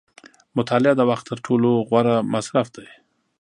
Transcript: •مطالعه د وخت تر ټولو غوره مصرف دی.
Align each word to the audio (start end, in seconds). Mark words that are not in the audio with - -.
•مطالعه 0.57 0.93
د 0.97 1.01
وخت 1.09 1.25
تر 1.31 1.37
ټولو 1.45 1.69
غوره 1.87 2.15
مصرف 2.33 2.67
دی. 2.75 2.87